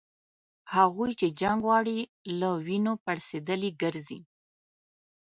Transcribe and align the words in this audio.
هغوی 0.75 1.11
چي 1.19 1.27
جنګ 1.39 1.59
غواړي 1.67 1.97
له 2.39 2.49
وینو 2.65 2.93
پړسېدلي 3.03 3.69
ګرځي 3.81 4.19